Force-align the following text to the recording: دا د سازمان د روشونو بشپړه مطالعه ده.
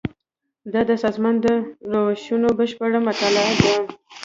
دا 0.73 0.81
د 0.89 0.91
سازمان 1.03 1.35
د 1.45 1.47
روشونو 1.93 2.49
بشپړه 2.59 2.99
مطالعه 3.07 3.53
ده. 3.61 3.73